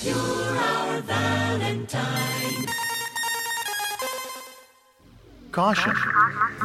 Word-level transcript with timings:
You're 0.00 0.14
our 0.16 1.00
Valentine. 1.00 2.66
Caution. 5.50 5.92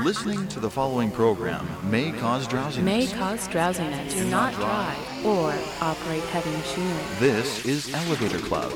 Listening 0.03 0.47
to 0.49 0.59
the 0.59 0.69
following 0.69 1.09
program 1.09 1.67
may 1.89 2.11
cause 2.11 2.47
drowsiness. 2.47 2.85
May 2.85 3.07
cause 3.07 3.47
drowsiness. 3.47 4.13
Do 4.13 4.25
not 4.25 4.53
drive 4.53 5.25
or 5.25 5.51
operate 5.81 6.23
heavy 6.25 6.51
machinery. 6.51 7.03
This 7.19 7.65
is 7.65 7.91
Elevator 7.91 8.37
Club. 8.37 8.71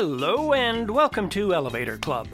Hello 0.00 0.52
and 0.52 0.88
welcome 0.88 1.28
to 1.30 1.52
Elevator 1.52 1.98
Club. 1.98 2.28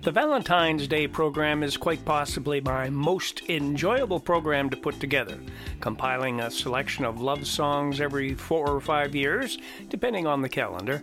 The 0.00 0.10
Valentine's 0.10 0.88
Day 0.88 1.06
program 1.06 1.62
is 1.62 1.76
quite 1.76 2.02
possibly 2.06 2.62
my 2.62 2.88
most 2.88 3.42
enjoyable 3.50 4.18
program 4.18 4.70
to 4.70 4.76
put 4.78 4.98
together, 4.98 5.38
compiling 5.80 6.40
a 6.40 6.50
selection 6.50 7.04
of 7.04 7.20
love 7.20 7.46
songs 7.46 8.00
every 8.00 8.32
four 8.32 8.70
or 8.70 8.80
five 8.80 9.14
years, 9.14 9.58
depending 9.90 10.26
on 10.26 10.40
the 10.40 10.48
calendar. 10.48 11.02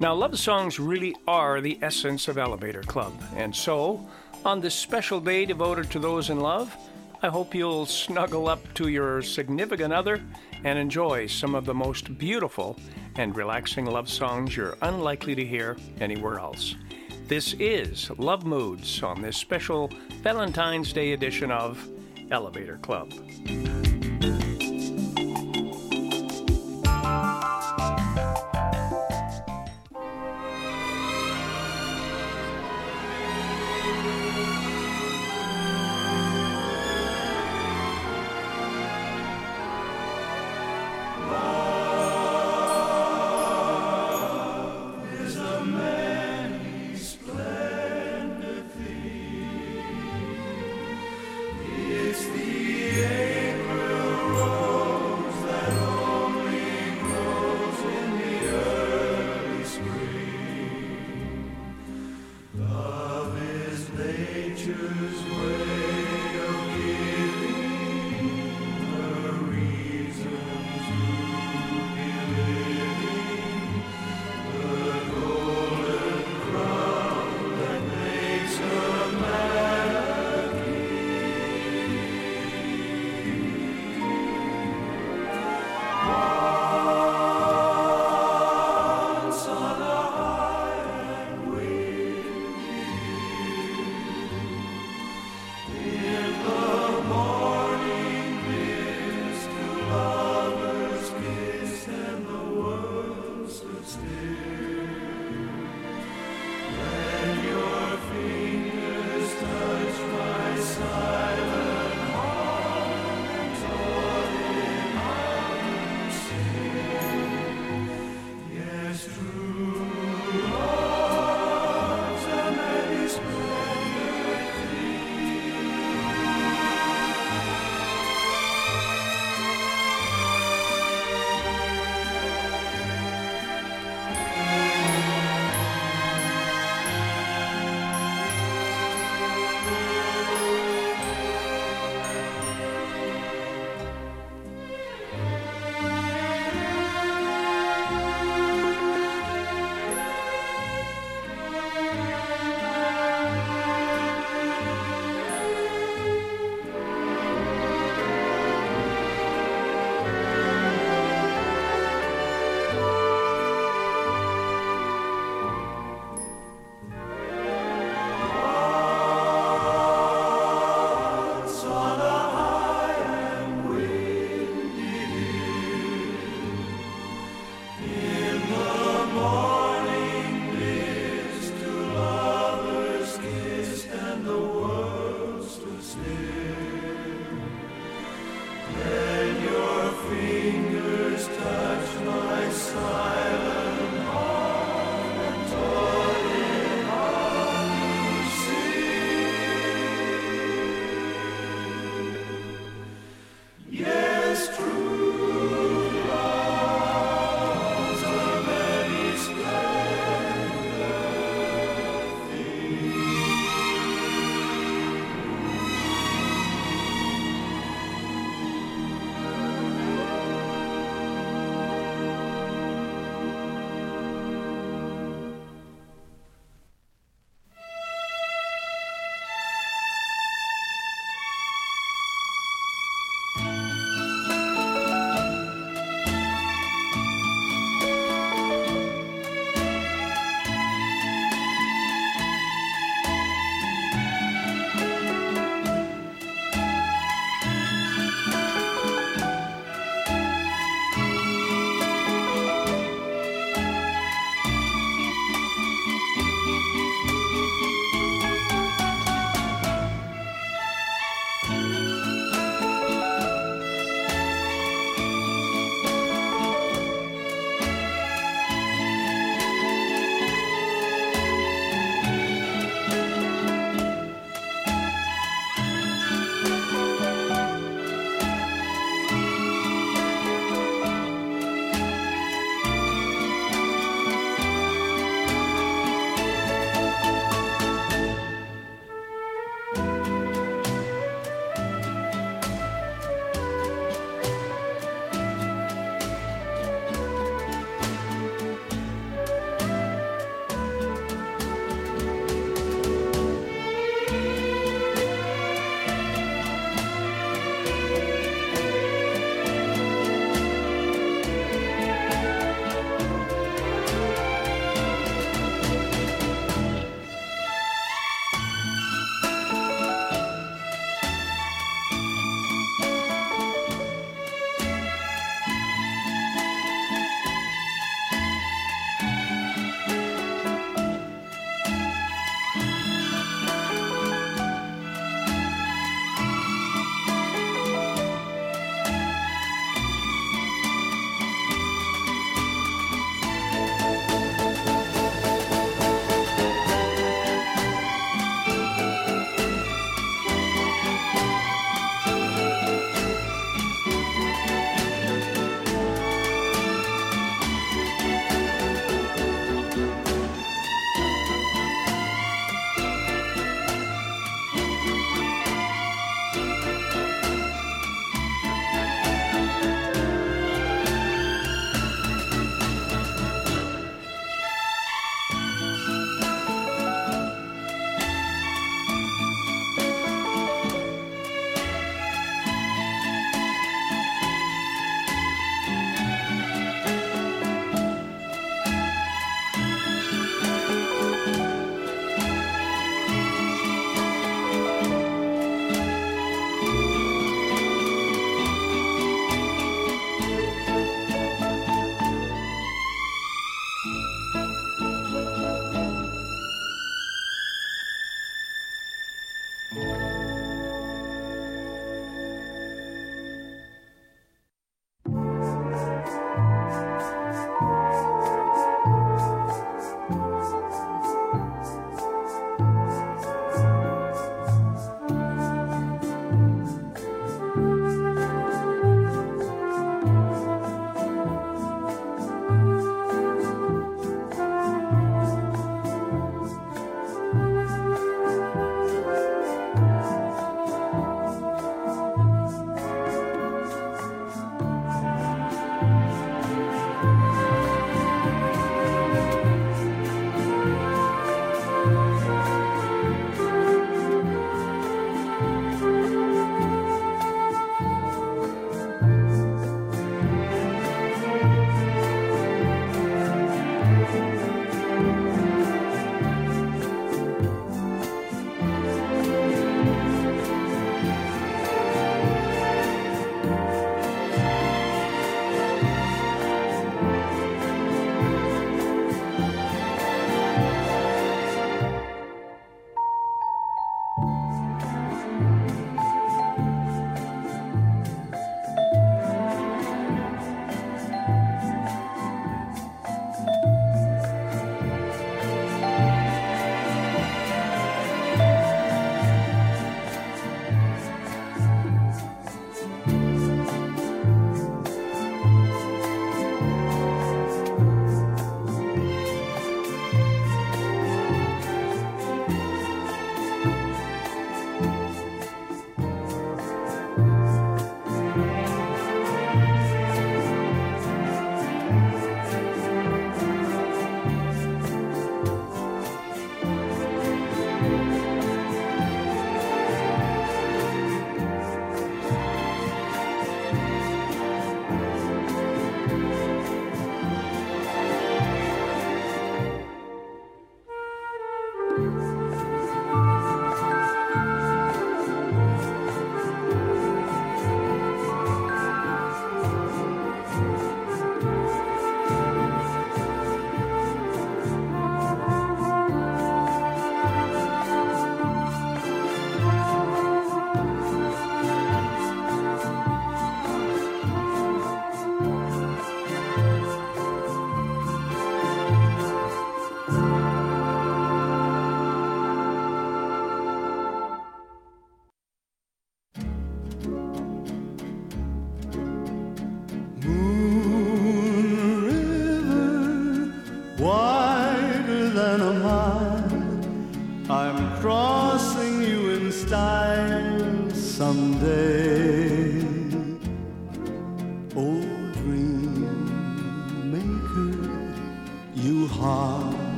Now, 0.00 0.14
love 0.14 0.38
songs 0.38 0.80
really 0.80 1.14
are 1.28 1.60
the 1.60 1.78
essence 1.82 2.28
of 2.28 2.38
Elevator 2.38 2.80
Club, 2.80 3.12
and 3.34 3.54
so, 3.54 4.08
on 4.42 4.62
this 4.62 4.74
special 4.74 5.20
day 5.20 5.44
devoted 5.44 5.90
to 5.90 5.98
those 5.98 6.30
in 6.30 6.40
love, 6.40 6.74
I 7.22 7.28
hope 7.28 7.54
you'll 7.54 7.84
snuggle 7.84 8.48
up 8.48 8.72
to 8.74 8.88
your 8.88 9.20
significant 9.20 9.92
other 9.92 10.22
and 10.64 10.78
enjoy 10.78 11.26
some 11.26 11.54
of 11.54 11.66
the 11.66 11.74
most 11.74 12.16
beautiful 12.16 12.78
and 13.18 13.36
relaxing 13.36 13.86
love 13.86 14.08
songs 14.08 14.56
you're 14.56 14.76
unlikely 14.82 15.34
to 15.34 15.44
hear 15.44 15.76
anywhere 16.00 16.38
else. 16.38 16.76
This 17.26 17.54
is 17.54 18.10
Love 18.18 18.44
Moods 18.44 19.02
on 19.02 19.20
this 19.20 19.36
special 19.36 19.90
Valentine's 20.22 20.92
Day 20.92 21.12
edition 21.12 21.50
of 21.50 21.86
Elevator 22.30 22.78
Club. 22.78 23.12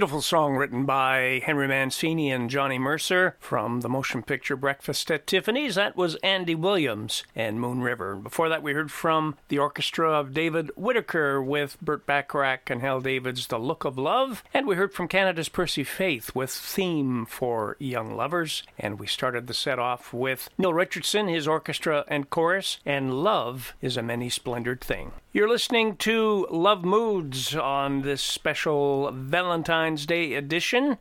Beautiful 0.00 0.22
song 0.22 0.56
written 0.56 0.86
by 0.86 1.42
Henry 1.44 1.68
Mancini 1.68 2.32
and 2.32 2.48
Johnny 2.48 2.78
Mercer 2.78 3.36
from 3.38 3.82
the 3.82 3.88
motion 3.90 4.22
picture 4.22 4.56
Breakfast 4.56 5.10
at 5.10 5.26
Tiffany's. 5.26 5.74
That 5.74 5.94
was 5.94 6.14
Andy 6.22 6.54
Williams 6.54 7.22
and 7.36 7.60
Moon 7.60 7.82
River. 7.82 8.16
Before 8.16 8.48
that, 8.48 8.62
we 8.62 8.72
heard 8.72 8.90
from 8.90 9.36
the 9.48 9.58
orchestra 9.58 10.10
of 10.10 10.32
David 10.32 10.70
Whitaker 10.74 11.42
with 11.42 11.78
Burt 11.82 12.06
Bacharach 12.06 12.70
and 12.70 12.80
Hal 12.80 13.02
David's 13.02 13.48
The 13.48 13.58
Look 13.58 13.84
of 13.84 13.98
Love. 13.98 14.42
And 14.54 14.66
we 14.66 14.74
heard 14.74 14.94
from 14.94 15.06
Canada's 15.06 15.50
Percy 15.50 15.84
Faith 15.84 16.34
with 16.34 16.50
Theme 16.50 17.26
for 17.26 17.76
Young 17.78 18.16
Lovers. 18.16 18.62
And 18.78 18.98
we 18.98 19.06
started 19.06 19.48
the 19.48 19.52
set 19.52 19.78
off 19.78 20.14
with 20.14 20.48
Neil 20.56 20.72
Richardson, 20.72 21.28
his 21.28 21.46
orchestra 21.46 22.06
and 22.08 22.30
chorus, 22.30 22.78
and 22.86 23.22
Love 23.22 23.74
is 23.82 23.98
a 23.98 24.02
Many 24.02 24.30
Splendored 24.30 24.80
Thing. 24.80 25.12
You're 25.32 25.48
listening 25.48 25.94
to 25.98 26.48
Love 26.50 26.84
Moods 26.84 27.54
on 27.54 28.02
this 28.02 28.20
special 28.20 29.12
Valentine's 29.12 29.89
Day 29.96 30.34
edition. 30.34 30.98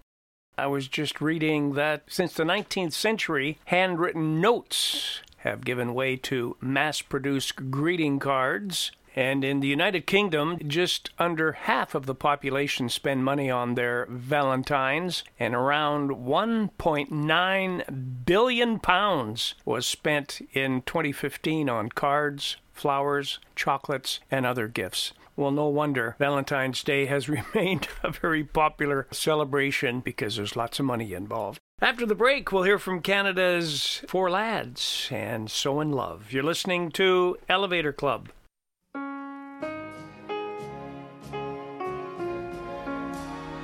I 0.57 0.67
was 0.67 0.87
just 0.87 1.21
reading 1.21 1.73
that 1.73 2.03
since 2.07 2.33
the 2.33 2.43
19th 2.43 2.93
century, 2.93 3.59
handwritten 3.65 4.41
notes 4.41 5.21
have 5.37 5.63
given 5.63 5.93
way 5.93 6.17
to 6.17 6.57
mass 6.59 7.01
produced 7.01 7.71
greeting 7.71 8.19
cards. 8.19 8.91
And 9.15 9.43
in 9.43 9.59
the 9.59 9.67
United 9.67 10.05
Kingdom, 10.05 10.59
just 10.67 11.09
under 11.17 11.53
half 11.53 11.95
of 11.95 12.05
the 12.05 12.15
population 12.15 12.89
spend 12.89 13.25
money 13.25 13.49
on 13.49 13.75
their 13.75 14.05
Valentines, 14.09 15.23
and 15.39 15.55
around 15.55 16.11
1.9 16.11 18.25
billion 18.25 18.79
pounds 18.79 19.55
was 19.65 19.87
spent 19.87 20.41
in 20.53 20.83
2015 20.83 21.69
on 21.69 21.89
cards, 21.89 22.57
flowers, 22.71 23.39
chocolates, 23.55 24.19
and 24.29 24.45
other 24.45 24.67
gifts. 24.67 25.13
Well, 25.39 25.51
no 25.51 25.67
wonder 25.67 26.17
Valentine's 26.19 26.83
Day 26.83 27.05
has 27.05 27.29
remained 27.55 27.87
a 28.03 28.11
very 28.11 28.43
popular 28.43 29.07
celebration 29.09 30.01
because 30.01 30.35
there's 30.35 30.57
lots 30.57 30.81
of 30.81 30.85
money 30.85 31.13
involved. 31.13 31.61
After 31.81 32.05
the 32.05 32.13
break, 32.13 32.51
we'll 32.51 32.63
hear 32.63 32.77
from 32.77 33.01
Canada's 33.01 34.01
Four 34.09 34.29
Lads 34.29 35.07
and 35.09 35.49
So 35.49 35.79
in 35.79 35.93
Love. 35.93 36.33
You're 36.33 36.43
listening 36.43 36.91
to 36.91 37.37
Elevator 37.47 37.93
Club. 37.93 38.27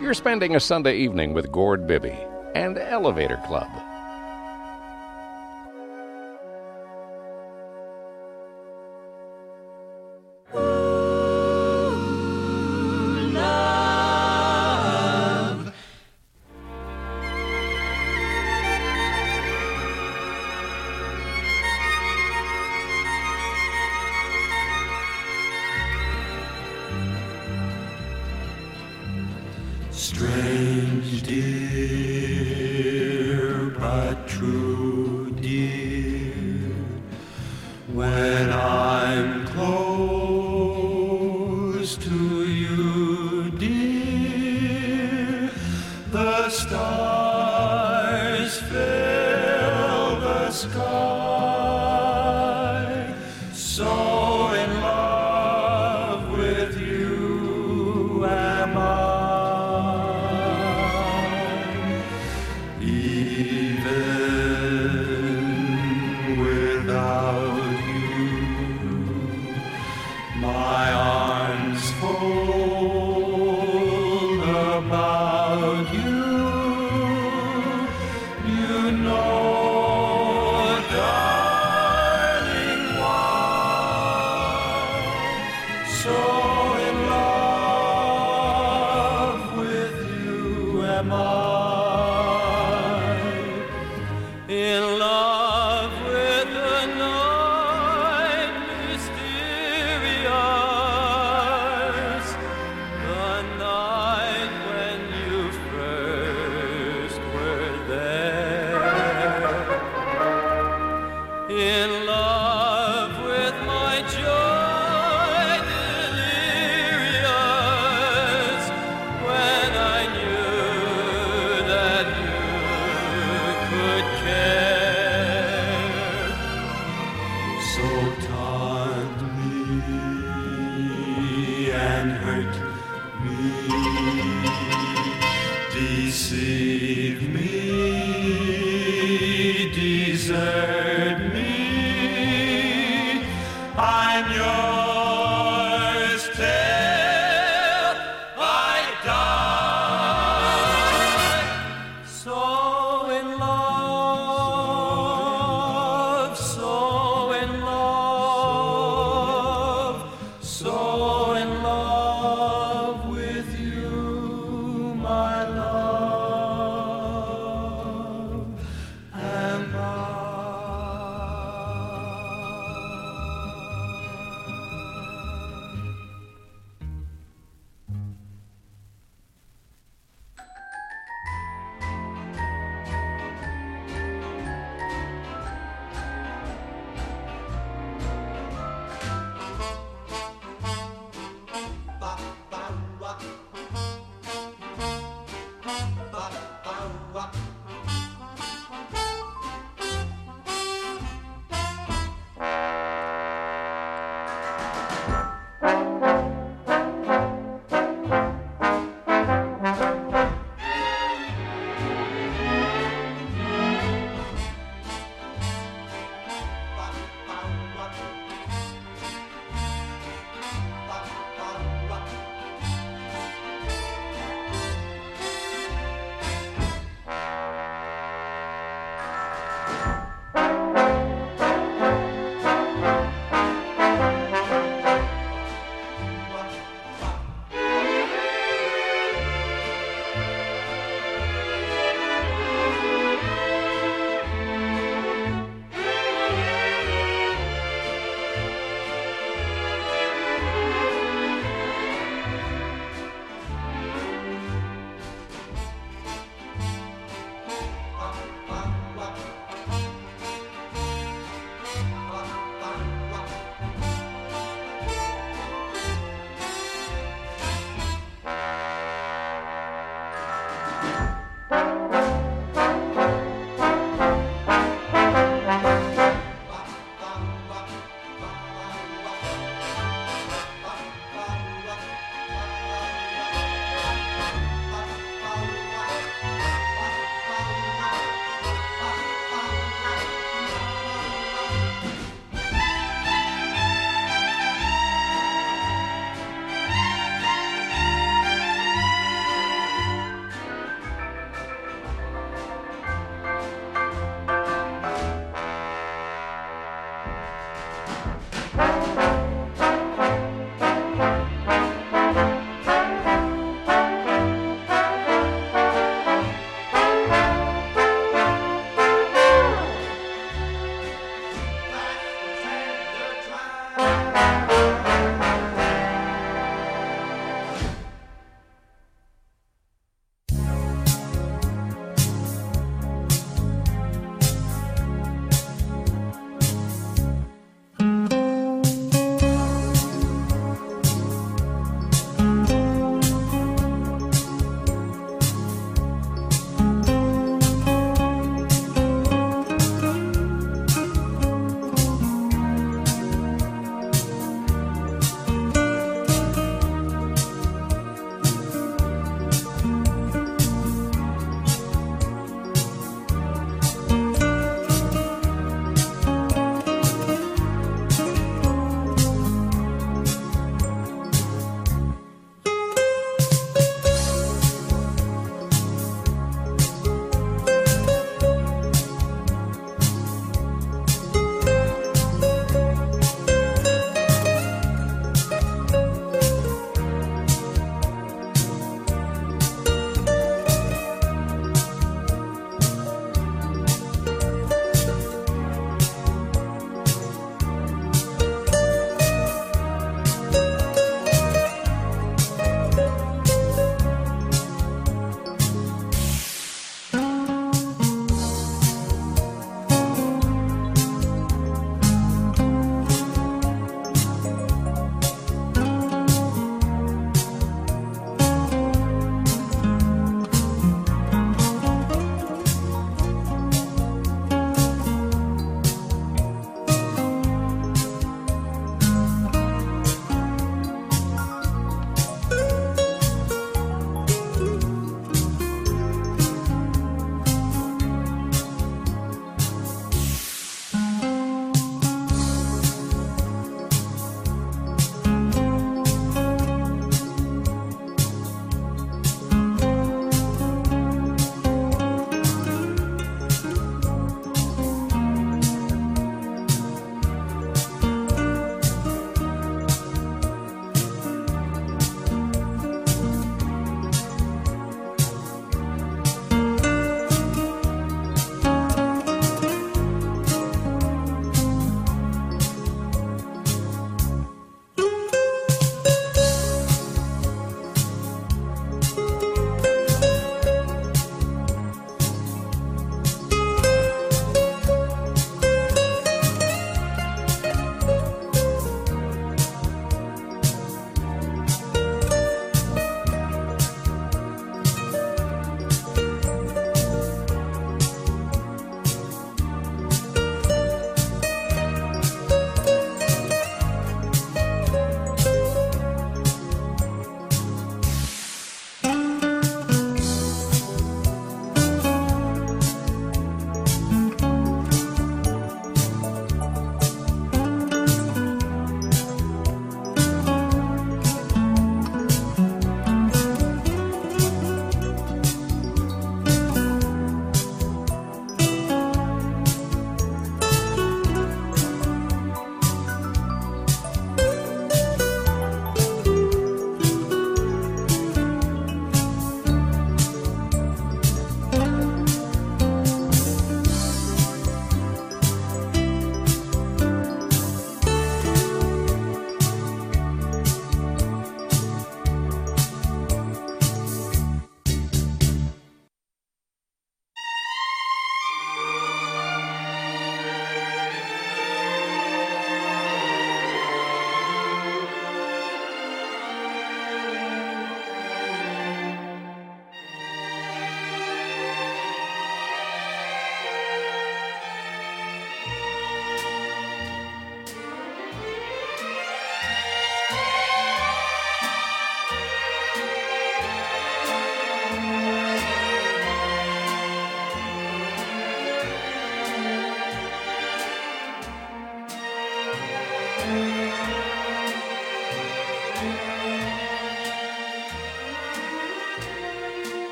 You're 0.00 0.14
spending 0.14 0.56
a 0.56 0.60
Sunday 0.60 0.96
evening 0.96 1.34
with 1.34 1.52
Gord 1.52 1.86
Bibby 1.86 2.16
and 2.54 2.78
Elevator 2.78 3.42
Club. 3.44 3.68
Strange, 29.98 31.22
dear, 31.24 31.40
but 33.80 34.28
true, 34.28 34.77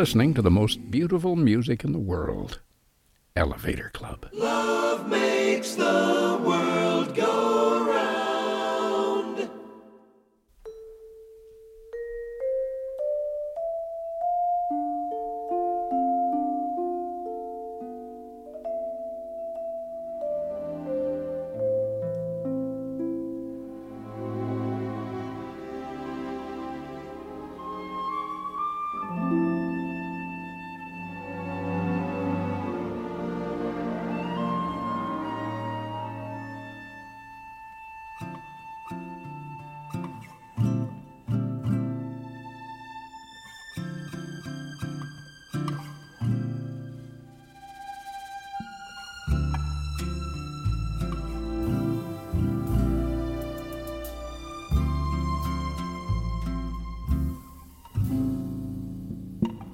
listening 0.00 0.32
to 0.32 0.40
the 0.40 0.50
most 0.50 0.90
beautiful 0.90 1.36
music 1.36 1.84
in 1.84 1.92
the 1.92 1.98
world 1.98 2.58
Elevator 3.36 3.89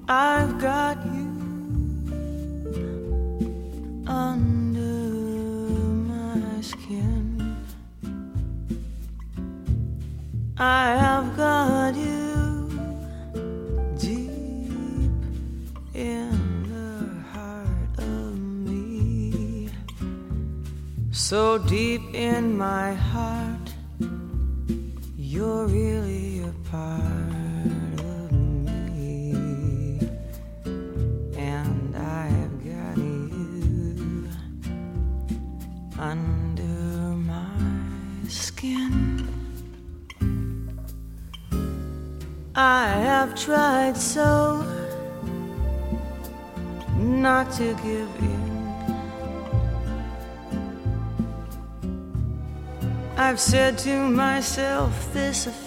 I've 0.08 0.60
got 0.60 1.04
you 1.04 1.26
under 4.06 4.80
my 6.06 6.60
skin. 6.60 7.56
I 10.56 10.94
have 10.96 11.36
got 11.36 11.96
you 11.96 12.70
deep 13.98 15.10
in 15.92 16.30
the 16.70 17.08
heart 17.32 17.98
of 17.98 18.38
me. 18.38 19.68
So 21.10 21.58
deep 21.58 22.14
in 22.14 22.56
my 22.56 22.85
I've 53.36 53.42
said 53.42 53.76
to 53.80 54.08
myself, 54.08 55.12
this 55.12 55.46
affair, 55.46 55.65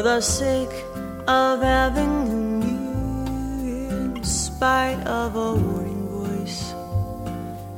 for 0.00 0.04
the 0.04 0.20
sake 0.22 0.84
of 1.28 1.60
having 1.60 2.62
you, 2.62 4.16
in 4.16 4.24
spite 4.24 4.98
of 5.06 5.36
a 5.36 5.52
warning 5.54 6.08
voice 6.08 6.72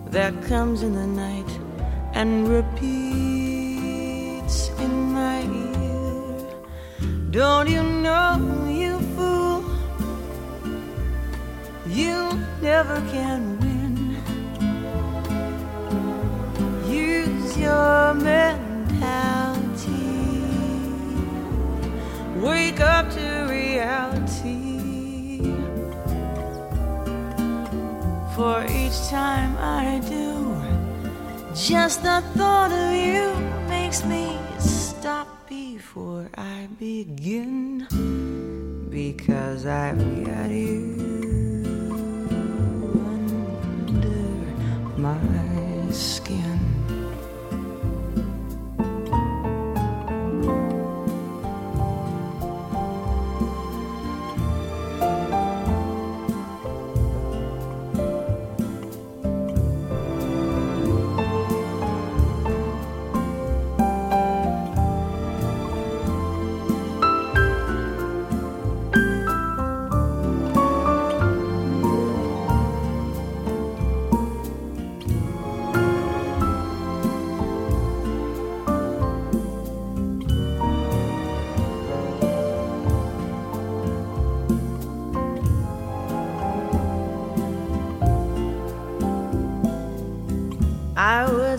that 0.06 0.32
comes 0.44 0.84
in 0.84 0.94
the 0.94 1.04
night 1.04 1.41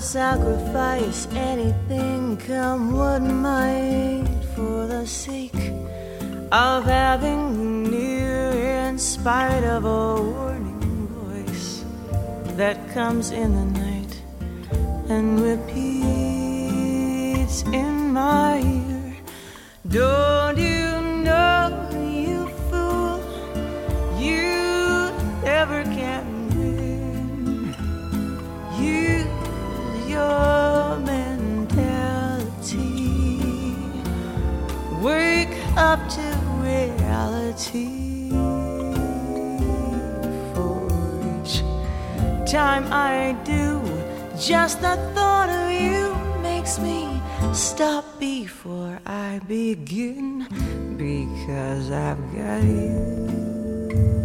sacrifice 0.04 1.28
anything, 1.34 2.36
come 2.38 2.92
what 2.92 3.22
might, 3.22 4.28
for 4.54 4.86
the 4.86 5.08
sake 5.08 5.72
of 6.52 6.84
having 6.84 7.84
near, 7.90 8.52
in 8.88 9.00
spite 9.00 9.64
of 9.64 9.86
a 9.86 10.22
warning 10.22 11.08
voice 11.08 11.86
that 12.58 12.78
comes 12.94 13.32
in 13.32 13.56
the 13.56 13.66
night 13.80 14.22
and 15.10 15.40
repeats 15.40 16.04
in 17.72 18.12
my 18.12 18.60
ear. 18.60 19.16
Don't 19.88 20.58
you 20.58 20.73
To 35.94 36.22
reality. 36.58 38.30
For 40.56 40.88
each 41.38 41.62
time 42.52 42.92
I 42.92 43.38
do, 43.46 43.80
just 44.36 44.82
the 44.82 44.96
thought 45.14 45.50
of 45.50 45.70
you 45.70 46.16
makes 46.42 46.80
me 46.80 47.22
stop 47.54 48.06
before 48.20 49.00
I 49.06 49.40
begin 49.48 50.48
because 50.98 51.92
I've 51.92 52.18
got 52.36 52.64
you 52.64 54.23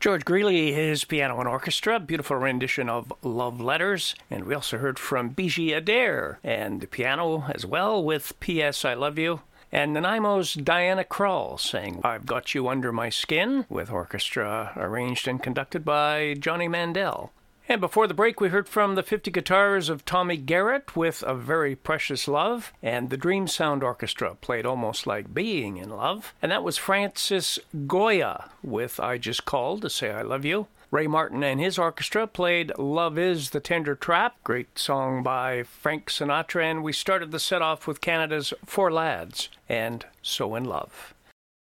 George 0.00 0.24
Greeley, 0.24 0.72
his 0.72 1.02
piano 1.02 1.40
and 1.40 1.48
orchestra, 1.48 1.98
beautiful 1.98 2.36
rendition 2.36 2.88
of 2.88 3.12
Love 3.24 3.60
Letters. 3.60 4.14
And 4.30 4.44
we 4.44 4.54
also 4.54 4.78
heard 4.78 4.96
from 4.96 5.34
Beegie 5.34 5.76
Adair 5.76 6.38
and 6.44 6.80
the 6.80 6.86
piano 6.86 7.46
as 7.52 7.66
well 7.66 8.00
with 8.04 8.38
P.S. 8.38 8.84
I 8.84 8.94
Love 8.94 9.18
You. 9.18 9.40
And 9.72 9.96
Nanaimo's 9.96 10.54
Diana 10.54 11.02
Krall 11.02 11.58
sang 11.58 12.00
I've 12.04 12.26
Got 12.26 12.54
You 12.54 12.68
Under 12.68 12.92
My 12.92 13.08
Skin 13.08 13.66
with 13.68 13.90
orchestra 13.90 14.72
arranged 14.76 15.26
and 15.26 15.42
conducted 15.42 15.84
by 15.84 16.34
Johnny 16.38 16.68
Mandel. 16.68 17.32
And 17.70 17.82
before 17.82 18.06
the 18.06 18.14
break, 18.14 18.40
we 18.40 18.48
heard 18.48 18.66
from 18.66 18.94
the 18.94 19.02
50 19.02 19.30
guitars 19.30 19.90
of 19.90 20.06
Tommy 20.06 20.38
Garrett 20.38 20.96
with 20.96 21.22
A 21.26 21.34
Very 21.34 21.76
Precious 21.76 22.26
Love, 22.26 22.72
and 22.82 23.10
the 23.10 23.18
Dream 23.18 23.46
Sound 23.46 23.82
Orchestra 23.82 24.36
played 24.36 24.64
almost 24.64 25.06
like 25.06 25.34
Being 25.34 25.76
in 25.76 25.90
Love. 25.90 26.32
And 26.40 26.50
that 26.50 26.64
was 26.64 26.78
Francis 26.78 27.58
Goya 27.86 28.48
with 28.62 28.98
I 28.98 29.18
Just 29.18 29.44
Called 29.44 29.82
to 29.82 29.90
Say 29.90 30.10
I 30.10 30.22
Love 30.22 30.46
You. 30.46 30.68
Ray 30.90 31.06
Martin 31.06 31.44
and 31.44 31.60
his 31.60 31.78
orchestra 31.78 32.26
played 32.26 32.72
Love 32.78 33.18
is 33.18 33.50
the 33.50 33.60
Tender 33.60 33.94
Trap, 33.94 34.36
great 34.42 34.78
song 34.78 35.22
by 35.22 35.62
Frank 35.62 36.06
Sinatra, 36.08 36.62
and 36.62 36.82
we 36.82 36.94
started 36.94 37.30
the 37.30 37.38
set 37.38 37.60
off 37.60 37.86
with 37.86 38.00
Canada's 38.00 38.54
Four 38.64 38.90
Lads 38.90 39.50
and 39.68 40.06
So 40.22 40.54
in 40.54 40.64
Love. 40.64 41.12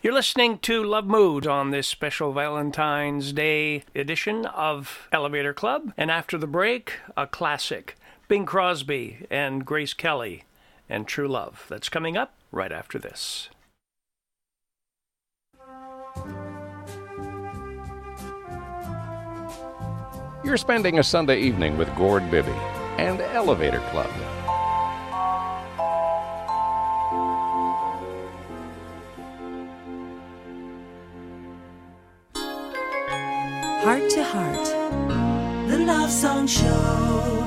You're 0.05 0.13
listening 0.13 0.59
to 0.59 0.85
Love 0.85 1.07
Mood 1.07 1.47
on 1.47 1.71
this 1.71 1.89
special 1.89 2.35
Valentine's 2.35 3.33
Day 3.33 3.85
edition 3.95 4.45
of 4.45 5.09
Elevator 5.11 5.55
Club. 5.55 5.95
And 5.97 6.11
after 6.11 6.37
the 6.37 6.47
break, 6.47 6.99
a 7.17 7.27
classic 7.27 7.97
Bing 8.29 8.45
Crosby 8.45 9.27
and 9.31 9.65
Grace 9.65 9.95
Kelly 9.95 10.45
and 10.91 11.09
True 11.09 11.27
Love. 11.27 11.65
That's 11.71 11.89
coming 11.89 12.19
up 12.19 12.35
right 12.53 12.71
after 12.71 12.99
this. 12.99 13.49
You're 20.45 20.59
spending 20.59 20.99
a 20.99 21.03
Sunday 21.03 21.41
evening 21.41 21.79
with 21.79 21.89
Gord 21.97 22.31
Bibby 22.31 22.53
and 22.99 23.23
Elevator 23.23 23.81
Club. 23.91 24.11
Heart 33.85 34.09
to 34.13 34.25
Heart, 34.25 35.69
the 35.69 35.77
Love 35.77 36.11
Song 36.11 36.47
Show. 36.47 37.44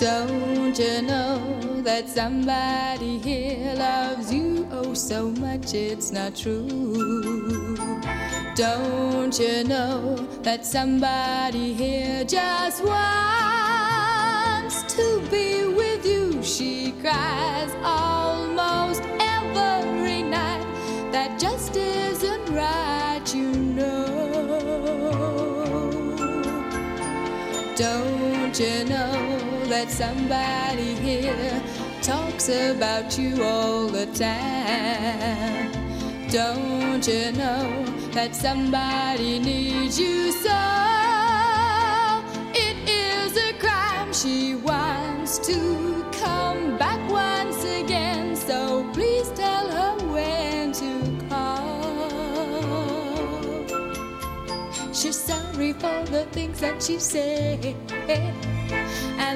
Don't 0.00 0.78
you 0.78 1.02
know 1.02 1.82
that 1.82 2.08
somebody 2.08 3.18
here 3.18 3.74
loves 3.74 4.32
you 4.32 4.66
oh 4.72 4.94
so 4.94 5.28
much 5.32 5.74
it's 5.74 6.10
not 6.10 6.34
true? 6.34 7.76
Don't 8.54 9.38
you 9.38 9.62
know 9.64 10.16
that 10.40 10.64
somebody 10.64 11.74
here 11.74 12.24
just 12.24 12.82
wants 12.82 12.94
to 14.94 15.20
be 15.30 15.66
with 15.66 16.06
you? 16.06 16.42
She 16.42 16.92
cries 17.02 17.70
almost 17.84 19.02
every 19.20 20.22
night. 20.22 20.64
That 21.12 21.38
just 21.38 21.76
isn't 21.76 22.48
right, 22.54 23.34
you 23.34 23.52
know. 23.52 24.06
Don't 27.76 28.58
you 28.58 28.84
know 28.86 29.49
that 29.70 29.88
somebody 29.88 30.96
here 30.96 31.62
talks 32.02 32.48
about 32.48 33.16
you 33.16 33.40
all 33.44 33.86
the 33.86 34.06
time? 34.06 35.70
Don't 36.28 37.06
you 37.06 37.30
know 37.30 37.84
that 38.10 38.34
somebody 38.34 39.38
needs 39.38 39.96
you 39.96 40.32
so? 40.32 40.58
It 42.52 42.76
is 42.88 43.36
a 43.36 43.52
crime. 43.60 44.12
She 44.12 44.56
wants 44.56 45.38
to 45.46 46.04
come 46.20 46.76
back 46.76 47.00
once 47.08 47.62
again, 47.64 48.34
so 48.34 48.90
please 48.92 49.30
tell 49.36 49.70
her 49.70 49.94
when 50.12 50.72
to 50.72 51.26
call. 51.28 52.10
She's 54.92 55.14
sorry 55.14 55.74
for 55.74 56.04
the 56.06 56.26
things 56.32 56.58
that 56.58 56.82
she 56.82 56.98
said 56.98 57.76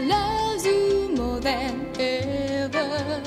loves 0.05 0.65
you 0.67 1.11
more 1.17 1.41
than 1.41 1.87
ever. 1.99 3.23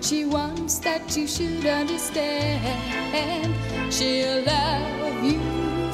She 0.00 0.24
wants 0.24 0.78
that 0.80 1.16
you 1.16 1.26
should 1.26 1.66
understand. 1.66 3.54
She'll 3.92 4.42
love 4.44 5.24
you 5.24 5.40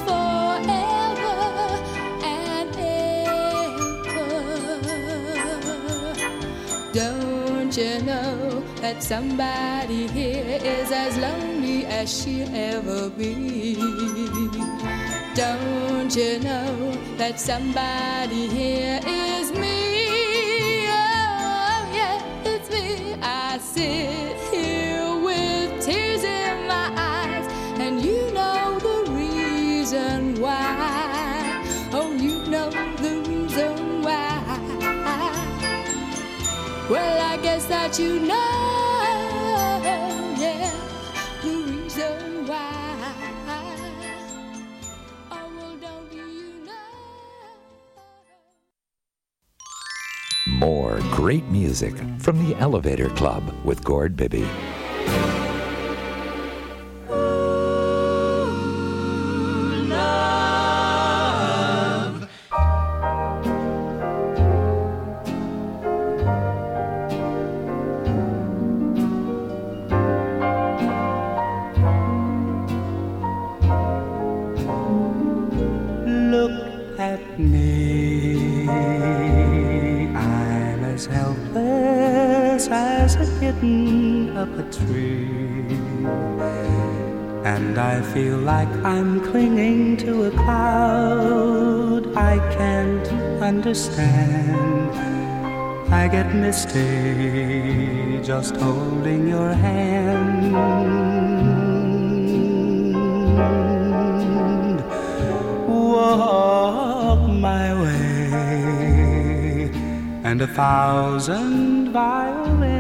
forever 0.07 1.37
and 2.23 2.77
ever. 2.77 4.29
Don't 6.93 7.77
you 7.77 8.03
know 8.03 8.63
that 8.83 9.03
somebody 9.03 10.07
here 10.09 10.61
is 10.63 10.91
as 10.93 11.17
lonely 11.19 11.87
as 11.87 12.23
she'll 12.23 12.55
ever 12.55 13.09
be? 13.11 13.77
Don't 15.35 16.15
you 16.15 16.39
know 16.41 16.93
that 17.17 17.41
somebody 17.41 18.49
here 18.49 19.01
is 19.07 19.51
me? 19.53 19.92
Sit 23.75 24.37
here 24.53 25.17
with 25.25 25.83
tears 25.83 26.25
in 26.25 26.67
my 26.67 26.93
eyes, 26.95 27.47
and 27.81 28.03
you 28.03 28.31
know 28.33 28.79
the 28.79 29.11
reason 29.11 30.39
why. 30.41 31.65
Oh, 31.91 32.13
you 32.13 32.45
know 32.51 32.69
the 32.71 33.23
reason 33.29 34.03
why. 34.03 34.43
Well, 36.91 37.21
I 37.33 37.39
guess 37.39 37.65
that 37.67 37.99
you 37.99 38.21
know, 38.21 38.72
More 50.63 51.01
great 51.11 51.45
music 51.49 51.93
from 52.21 52.39
the 52.47 52.55
Elevator 52.55 53.09
Club 53.09 53.43
with 53.65 53.83
Gord 53.83 54.17
Bibby. 54.17 54.47
Look 76.07 77.01
at 77.01 77.41
me. 77.41 77.92
Kitten 83.43 84.37
up 84.37 84.53
a 84.57 84.65
tree. 84.71 85.67
And 87.55 87.75
I 87.77 88.01
feel 88.13 88.39
like 88.39 88.73
I'm 88.95 89.21
clinging 89.29 89.97
to 90.05 90.13
a 90.31 90.31
cloud 90.31 92.03
I 92.33 92.35
can't 92.57 93.09
understand. 93.51 94.93
I 96.01 96.03
get 96.17 96.29
misty 96.33 98.21
just 98.23 98.55
holding 98.65 99.23
your 99.35 99.53
hand. 99.53 100.53
Walk 105.95 107.23
my 107.51 107.67
way, 107.83 109.71
and 110.29 110.39
a 110.41 110.47
thousand 110.47 111.91
violins 111.93 112.72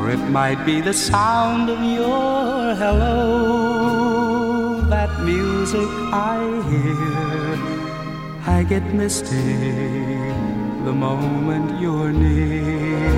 Or 0.00 0.08
it 0.08 0.24
might 0.30 0.64
be 0.64 0.80
the 0.80 0.94
sound 0.94 1.68
of 1.68 1.78
your 1.84 2.74
hello, 2.82 4.80
that 4.88 5.12
music 5.20 5.90
I 6.10 6.38
hear. 6.70 7.58
I 8.56 8.62
get 8.62 8.82
misty 8.94 9.60
the 10.86 10.94
moment 11.06 11.78
you're 11.82 12.12
near. 12.12 13.10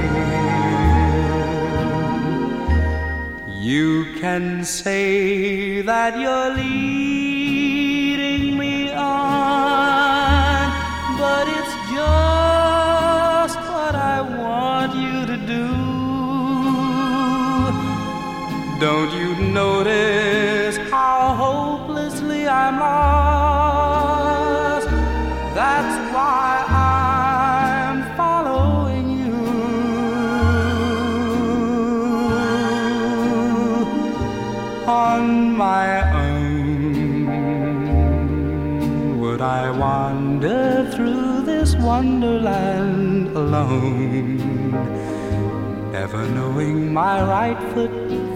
You 3.46 4.16
can 4.20 4.64
say 4.64 5.82
that 5.82 6.18
you're 6.18 6.50
leading 6.56 7.11
Don't 18.82 19.12
you 19.12 19.30
notice 19.36 20.76
how 20.90 21.36
hopelessly 21.36 22.48
I'm 22.48 22.80
lost? 22.80 24.08
That's 25.54 25.96
why 26.12 26.64
I'm 26.68 27.98
following 28.16 29.06
you. 29.20 29.34
On 34.88 35.22
my 35.56 35.86
own, 36.24 37.28
would 39.20 39.40
I 39.40 39.70
wander 39.70 40.90
through 40.92 41.42
this 41.42 41.76
wonderland 41.76 43.28
alone? 43.28 44.40
Never 45.92 46.26
knowing 46.30 46.92
my 46.92 47.22
right 47.22 47.60
foot 47.74 48.01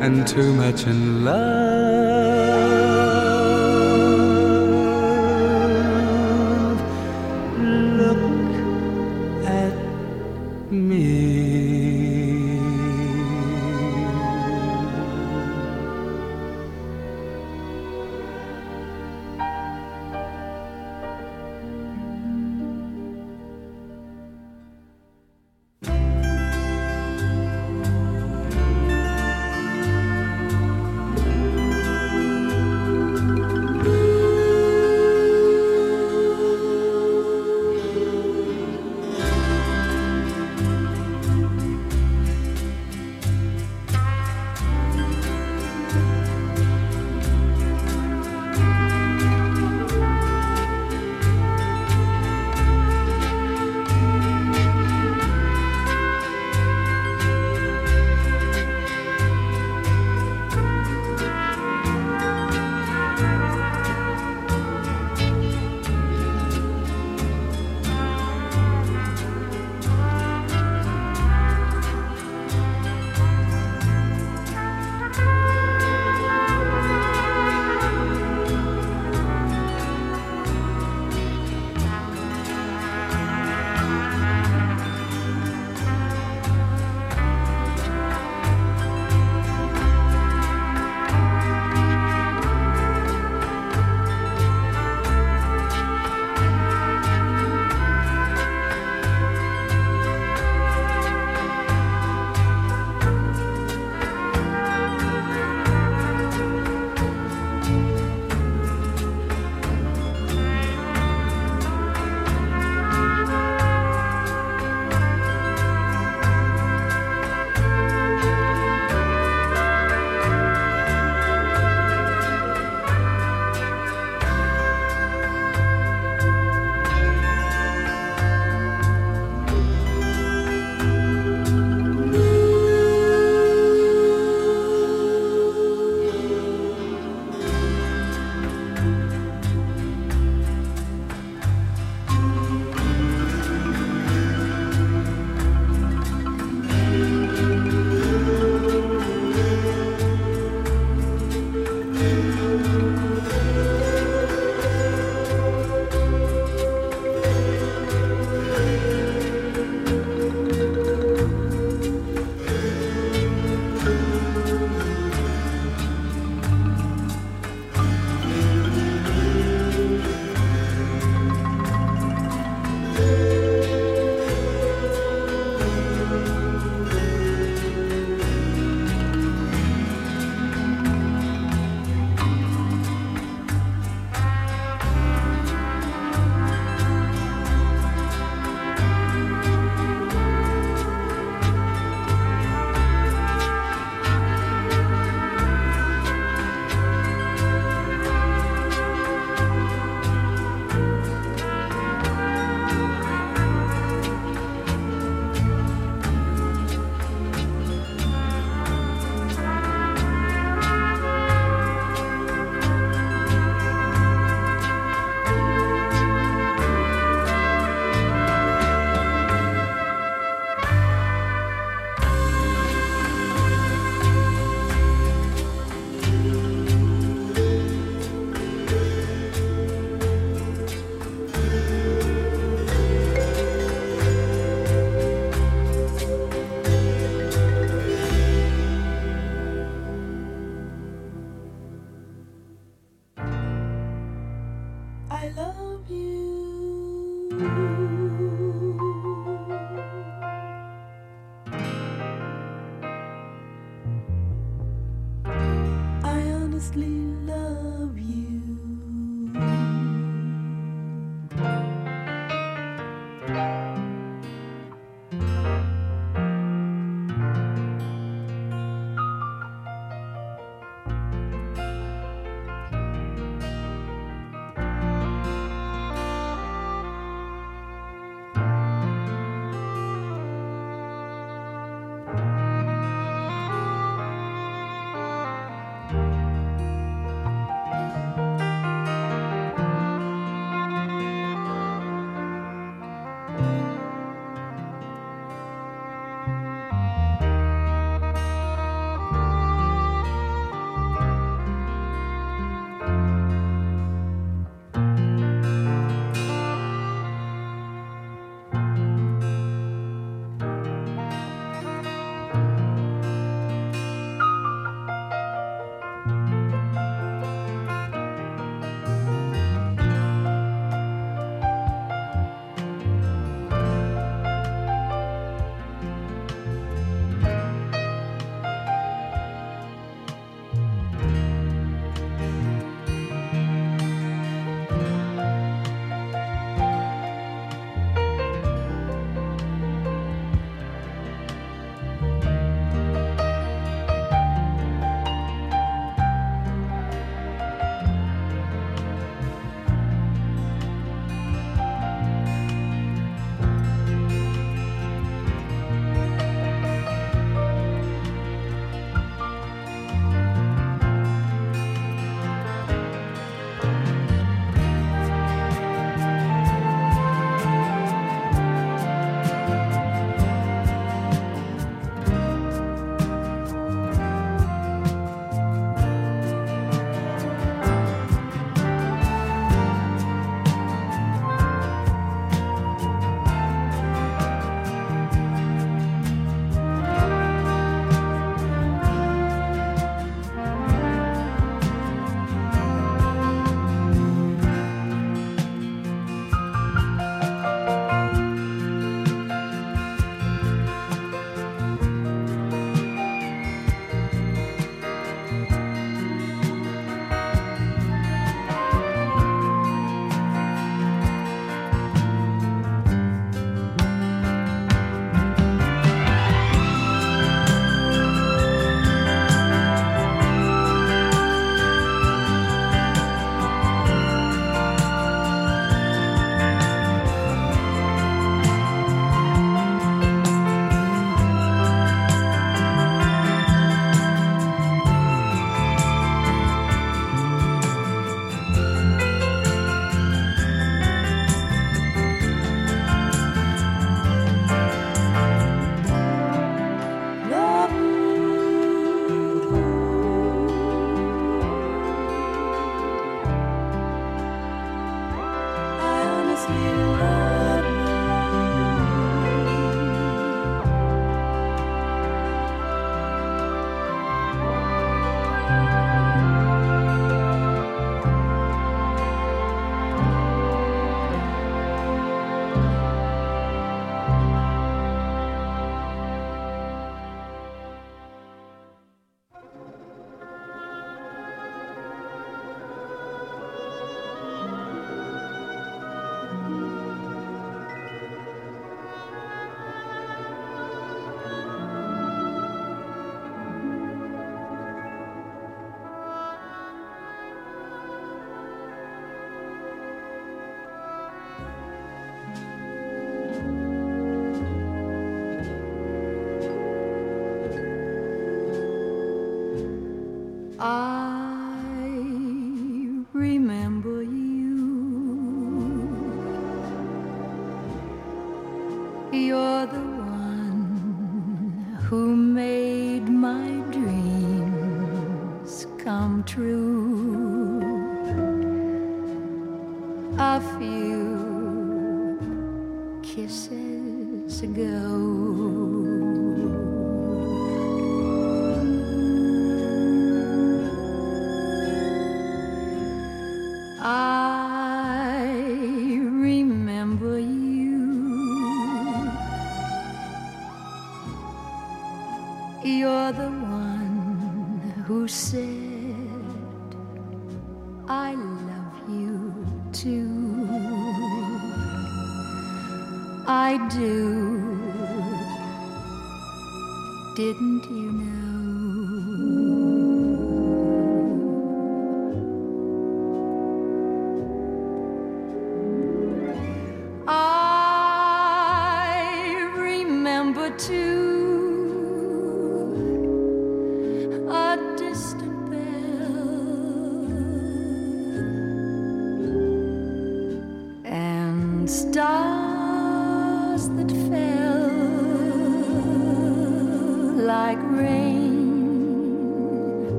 And 0.00 0.26
too 0.26 0.52
much 0.54 0.86
in 0.86 1.24
love. 1.24 2.11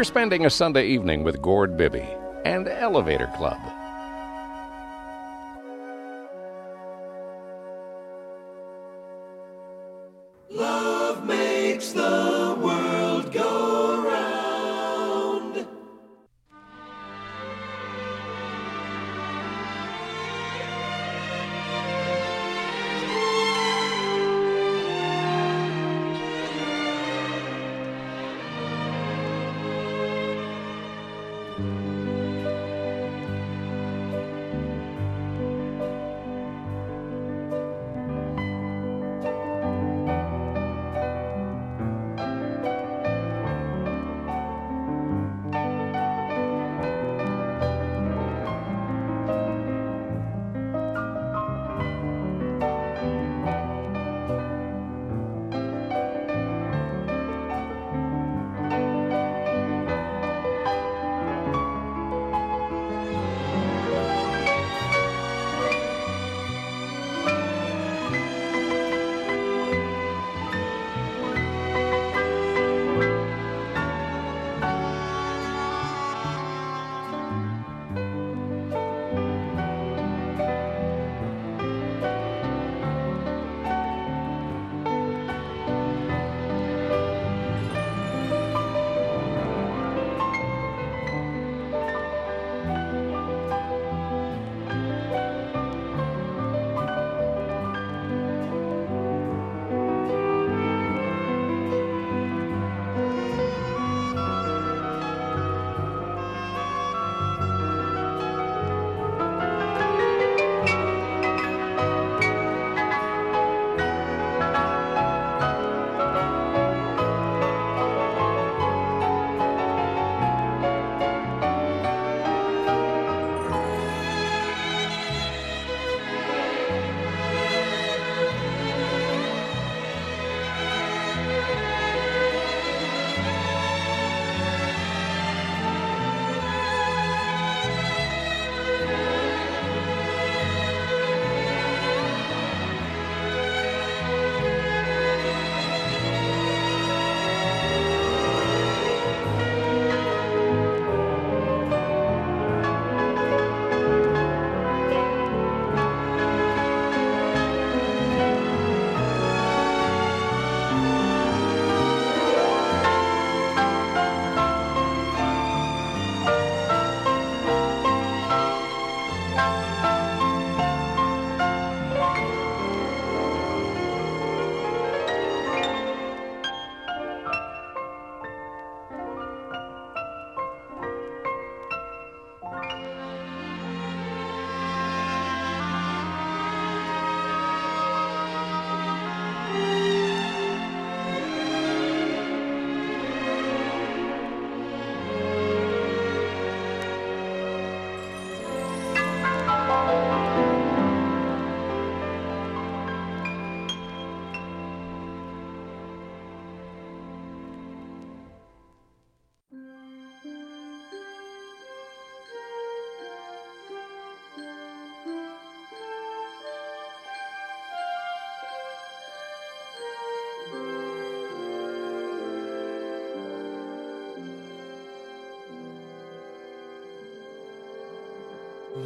You're 0.00 0.04
spending 0.06 0.46
a 0.46 0.50
Sunday 0.50 0.86
evening 0.86 1.24
with 1.24 1.42
Gord 1.42 1.76
Bibby 1.76 2.08
and 2.46 2.66
Elevator 2.66 3.30
Club. 3.36 3.60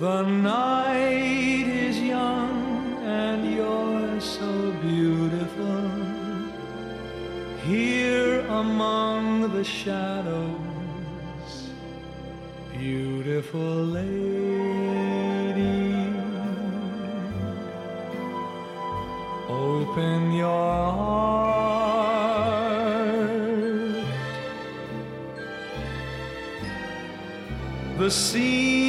The 0.01 0.23
night 0.23 1.69
is 1.69 2.01
young 2.01 2.99
and 3.05 3.55
you're 3.55 4.21
so 4.21 4.73
beautiful. 4.83 5.89
Here 7.65 8.41
among 8.49 9.53
the 9.53 9.63
shadows, 9.63 10.51
beautiful 12.77 13.85
lady. 13.85 14.05
Open 19.49 20.33
your 20.33 20.93
heart. 20.93 21.45
The 27.99 28.11
set, 28.11 28.84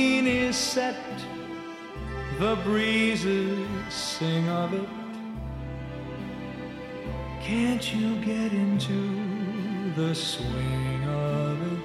the 2.39 2.55
breezes 2.65 3.65
sing 3.89 4.49
of 4.49 4.73
it. 4.73 4.89
Can't 7.41 7.93
you 7.95 8.15
get 8.25 8.51
into 8.51 9.93
the 9.95 10.13
swing 10.13 11.03
of 11.07 11.61
it? 11.71 11.79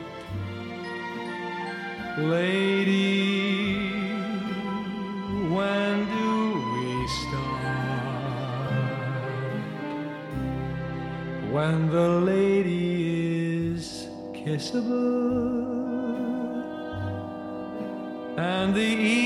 Lady, 2.19 3.91
when 5.55 6.07
do 6.17 6.55
we 6.75 7.07
start? 7.21 7.71
When 11.53 11.91
the 11.91 12.09
lady 12.09 13.69
is 13.69 14.09
kissable 14.33 15.61
and 18.37 18.75
the 18.75 19.20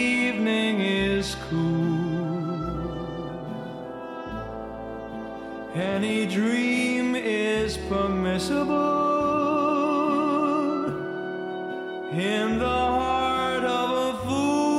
dream 6.34 7.14
is 7.14 7.76
permissible 7.88 8.66
in 12.10 12.58
the 12.58 12.78
heart 12.98 13.62
of 13.62 13.90
a 14.08 14.18
fool. 14.24 14.74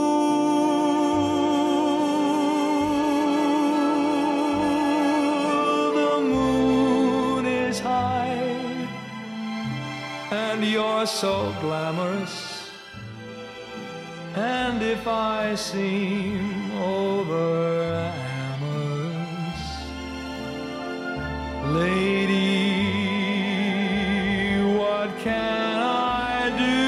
The 5.96 6.16
moon 6.34 7.46
is 7.46 7.80
high, 7.80 8.90
and 10.32 10.62
you're 10.62 11.08
so 11.08 11.56
glamorous. 11.62 12.70
And 14.36 14.84
if 14.84 15.08
I 15.08 15.56
seem 15.56 16.35
lady, 21.76 22.52
what 24.78 25.10
can 25.20 25.80
I 25.80 26.50
do? 26.58 26.86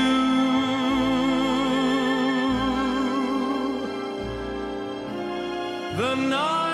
The 5.98 6.16
night 6.16 6.67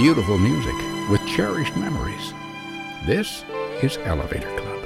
beautiful 0.00 0.38
music 0.38 0.74
with 1.10 1.20
cherished 1.26 1.76
memories. 1.76 2.32
This 3.04 3.44
is 3.82 3.98
Elevator 3.98 4.48
Club. 4.56 4.80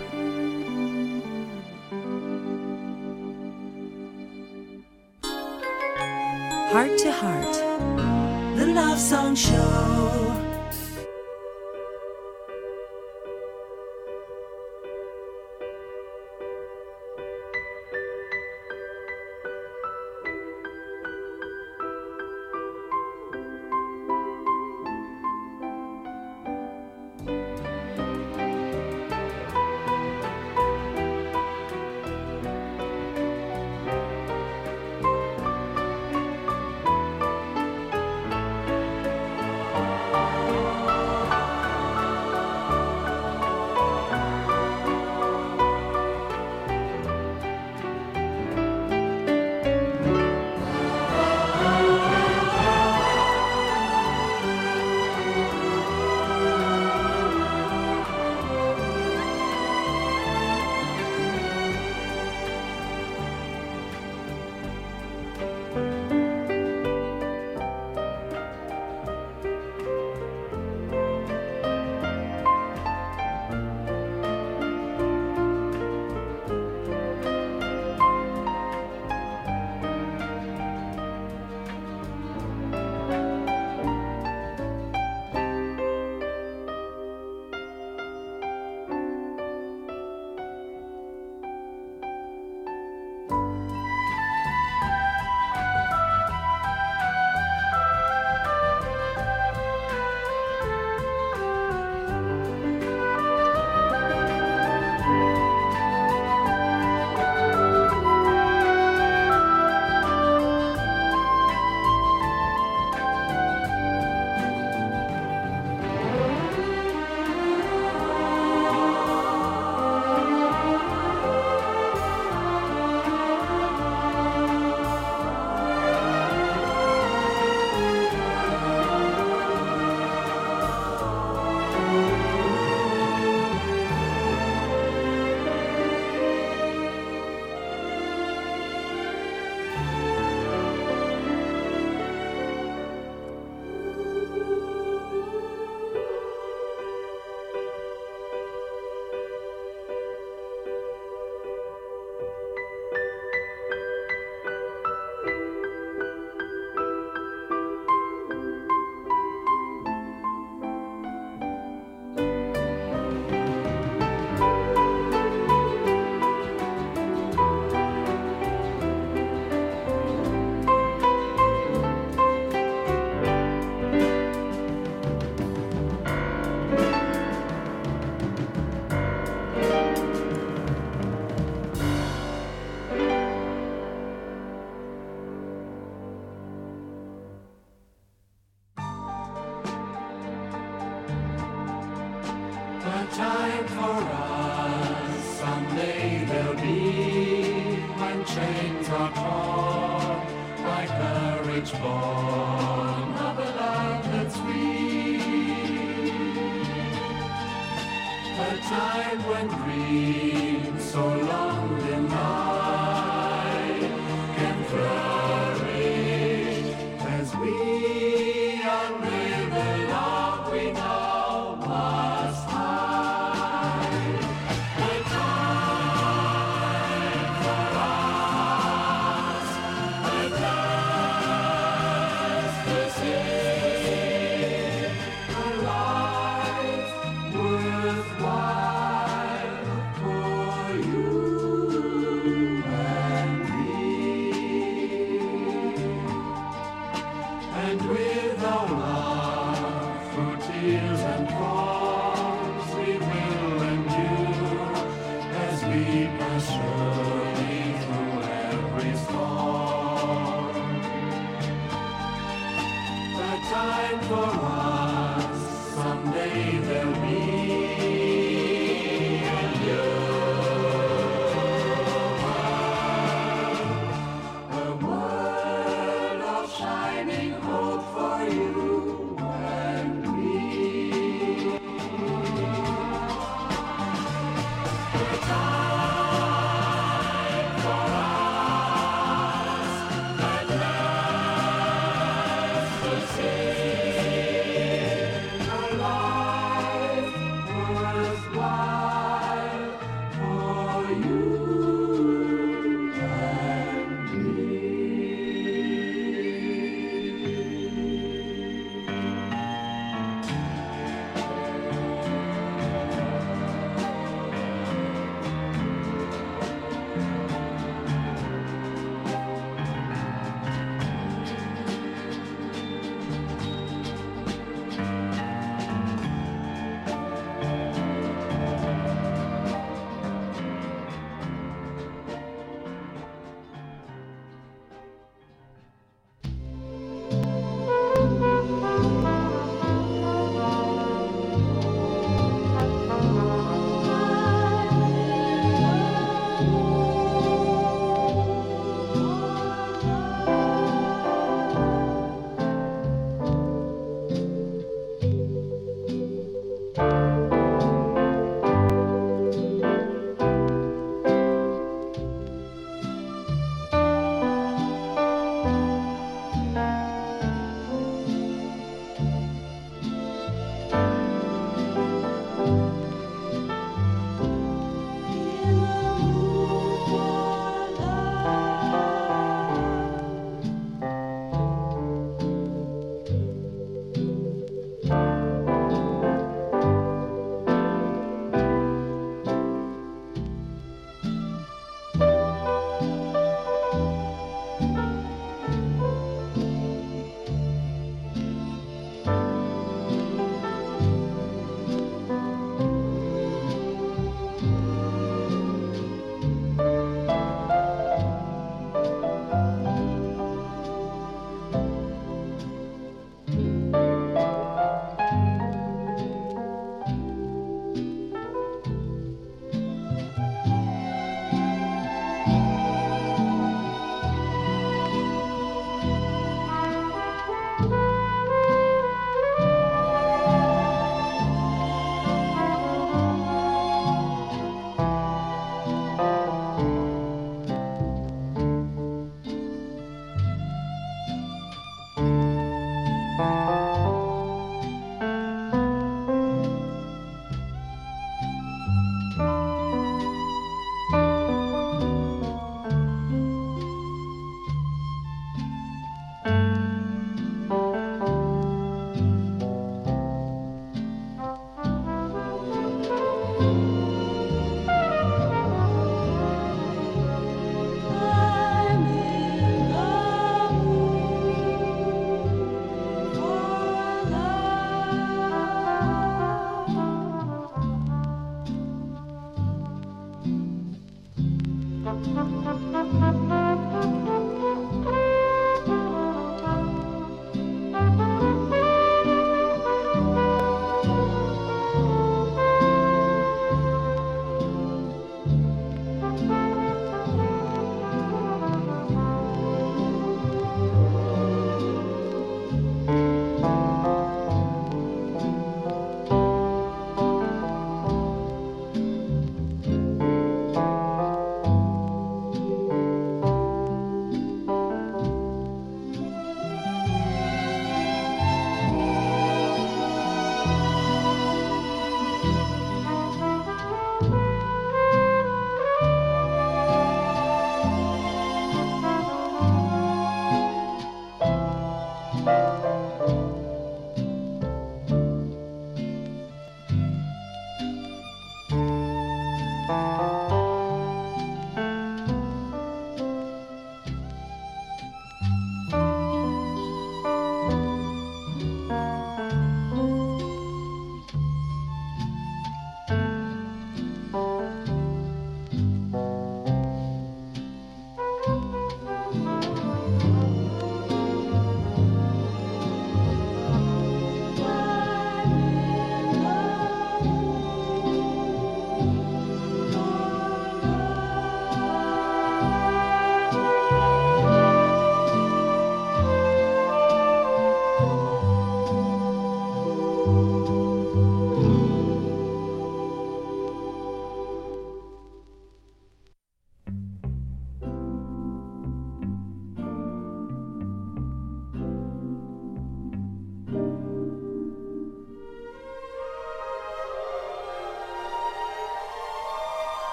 Heart 6.73 6.99
to 6.99 7.13
Heart, 7.13 8.57
the 8.57 8.67
Love 8.75 8.99
Song 8.99 9.37
Show. 9.37 10.34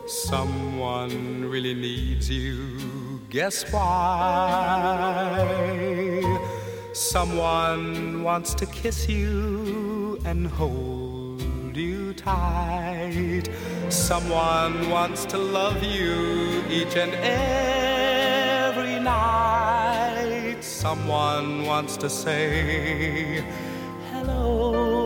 Someone 0.06 1.46
really 1.50 1.74
needs 1.74 2.30
you. 2.30 3.20
Guess 3.32 3.74
why? 3.74 3.90
Someone 6.94 8.22
wants 8.22 8.54
to 8.54 8.68
kiss 8.68 9.10
you 9.10 10.20
and 10.24 10.46
hold 10.46 11.76
you 11.76 12.14
tight. 12.14 13.50
Someone 13.90 14.92
wants 14.92 15.26
to 15.26 15.40
love 15.40 15.82
you 15.82 16.64
each 16.70 16.96
and 16.96 17.12
every 18.76 19.00
night. 19.00 20.64
Someone 20.64 21.66
wants 21.66 21.98
to 21.98 22.08
say 22.08 23.44
hello. 24.12 24.97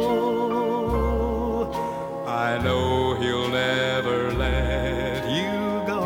I 2.52 2.58
know 2.58 3.16
he'll 3.16 3.48
never 3.48 4.34
let 4.34 5.24
you 5.32 5.86
go. 5.88 6.02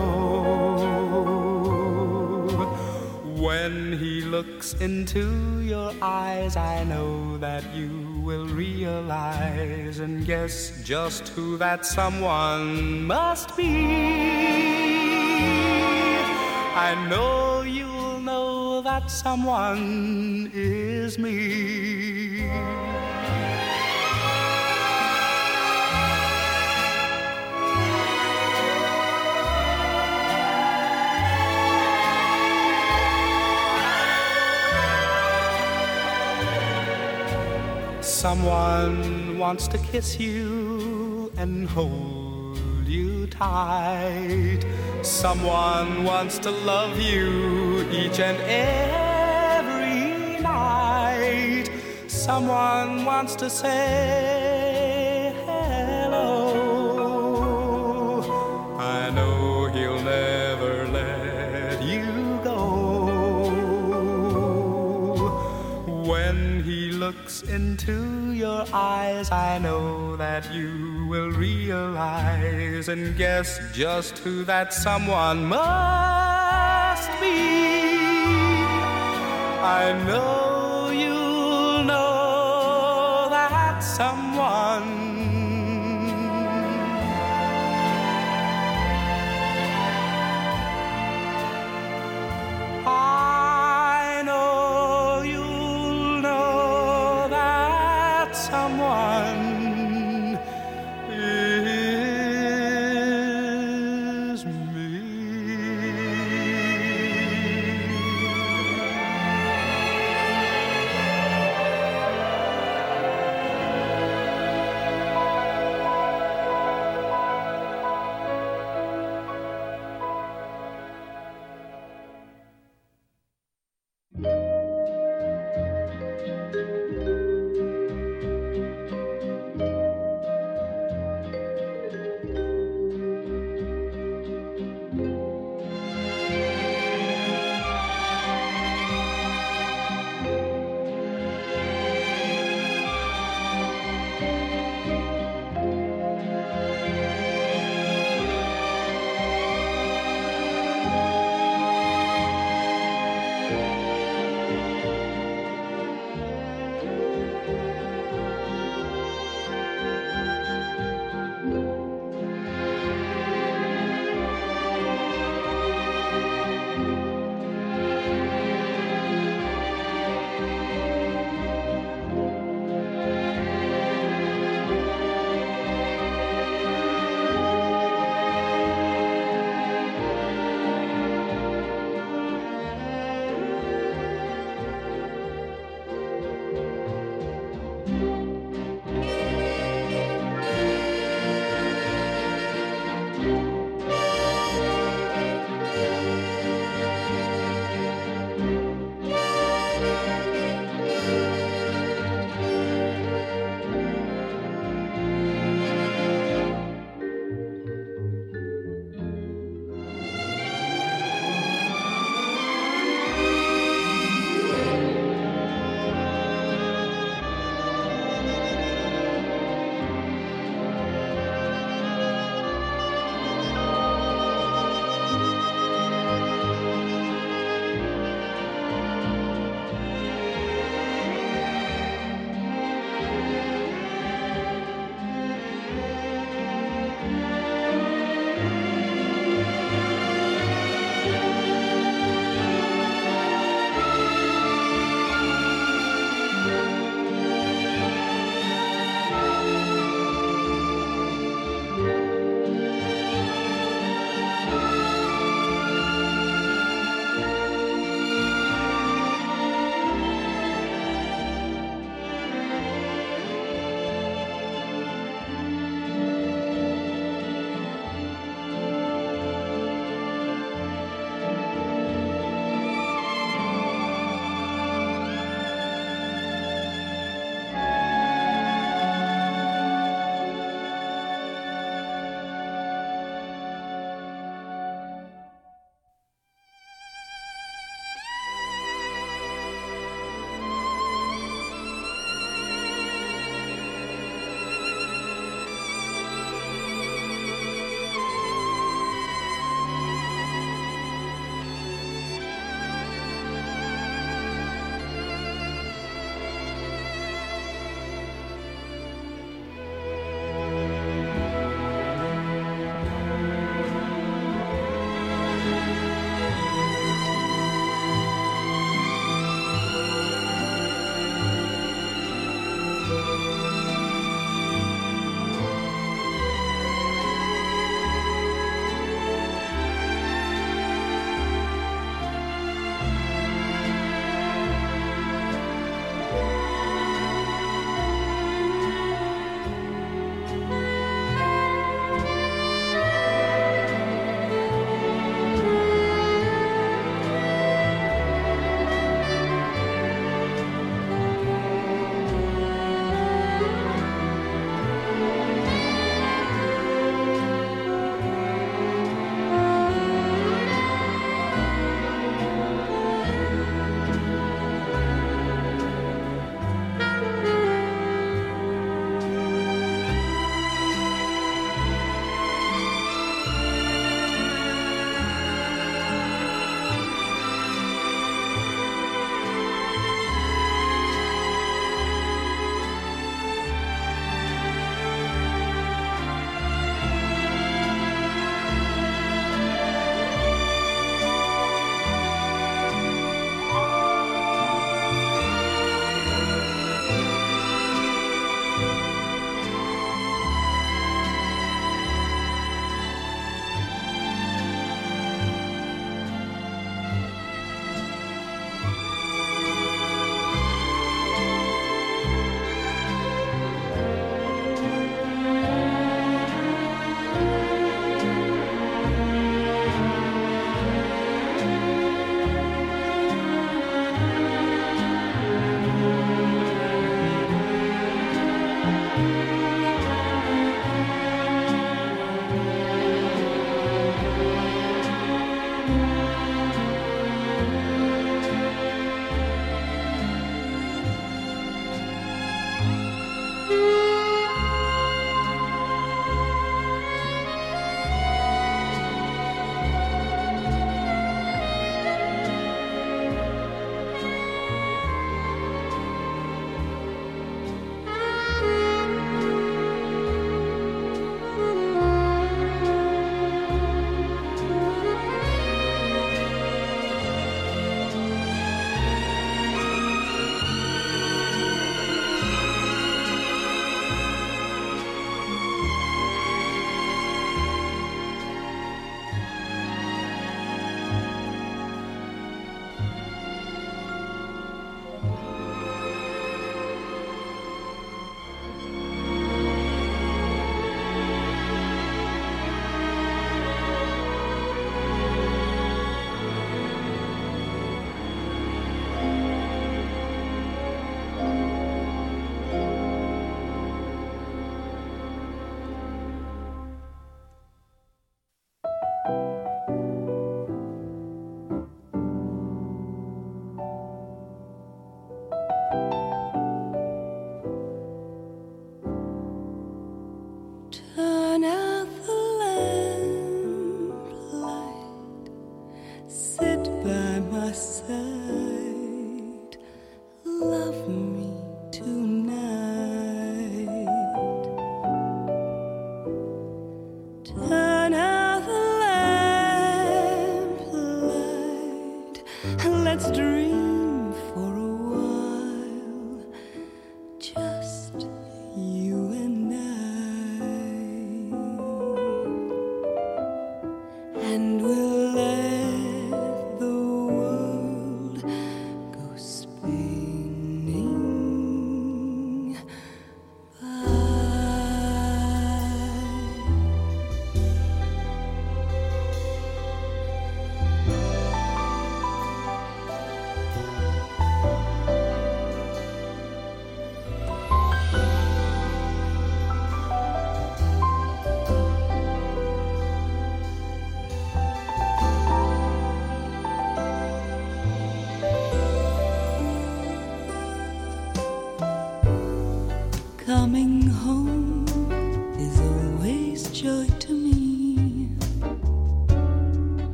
When 3.35 3.97
he 3.97 4.21
looks 4.21 4.75
into 4.75 5.59
your 5.61 5.91
eyes, 6.03 6.55
I 6.55 6.83
know 6.83 7.39
that 7.39 7.73
you 7.73 8.21
will 8.23 8.45
realize 8.45 9.97
and 9.97 10.23
guess 10.23 10.83
just 10.83 11.29
who 11.29 11.57
that 11.57 11.83
someone 11.83 13.07
must 13.07 13.57
be. 13.57 13.87
I 16.75 17.07
know 17.09 17.63
you'll 17.63 18.19
know 18.19 18.81
that 18.83 19.09
someone 19.09 20.51
is 20.53 21.17
me. 21.17 22.84
Someone 38.25 39.37
wants 39.37 39.67
to 39.67 39.77
kiss 39.77 40.19
you 40.19 41.31
and 41.37 41.69
hold 41.69 42.87
you 42.87 43.27
tight. 43.27 44.61
Someone 45.03 46.03
wants 46.03 46.39
to 46.39 46.49
love 46.49 46.99
you 46.99 47.87
each 47.91 48.19
and 48.19 48.39
every 48.49 50.41
night. 50.41 51.69
Someone 52.07 53.05
wants 53.05 53.35
to 53.35 53.47
say 53.47 54.44
looks 67.17 67.41
into 67.43 68.31
your 68.31 68.65
eyes, 68.73 69.31
I 69.31 69.57
know 69.59 70.15
that 70.17 70.53
you 70.53 71.05
will 71.09 71.31
realize 71.31 72.87
and 72.89 73.15
guess 73.17 73.59
just 73.73 74.19
who 74.19 74.43
that 74.45 74.73
someone 74.73 75.45
must 75.45 77.09
be. 77.21 77.37
I 79.61 79.93
know 80.05 80.89
you'll 80.91 81.83
know 81.83 83.27
that 83.29 83.79
someone. 83.79 84.34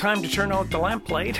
Time 0.00 0.22
to 0.22 0.28
turn 0.28 0.50
out 0.50 0.70
the 0.70 0.78
lamplight. 0.78 1.38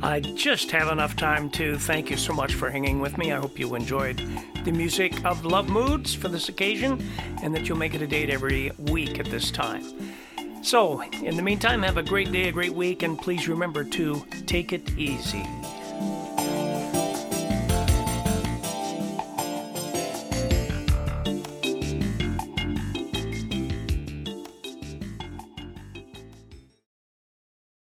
I 0.02 0.18
just 0.18 0.68
have 0.72 0.90
enough 0.90 1.14
time 1.14 1.48
to 1.50 1.78
thank 1.78 2.10
you 2.10 2.16
so 2.16 2.32
much 2.32 2.54
for 2.54 2.68
hanging 2.70 2.98
with 2.98 3.16
me. 3.18 3.30
I 3.30 3.36
hope 3.36 3.56
you 3.56 3.76
enjoyed 3.76 4.20
the 4.64 4.72
music 4.72 5.24
of 5.24 5.44
Love 5.44 5.68
Moods 5.68 6.12
for 6.12 6.26
this 6.26 6.48
occasion 6.48 7.00
and 7.44 7.54
that 7.54 7.68
you'll 7.68 7.78
make 7.78 7.94
it 7.94 8.02
a 8.02 8.06
date 8.08 8.30
every 8.30 8.72
week 8.78 9.20
at 9.20 9.26
this 9.26 9.52
time. 9.52 9.84
So, 10.64 11.00
in 11.02 11.36
the 11.36 11.42
meantime, 11.42 11.84
have 11.84 11.98
a 11.98 12.02
great 12.02 12.32
day, 12.32 12.48
a 12.48 12.52
great 12.52 12.74
week, 12.74 13.04
and 13.04 13.16
please 13.16 13.46
remember 13.46 13.84
to 13.84 14.26
take 14.46 14.72
it 14.72 14.98
easy. 14.98 15.46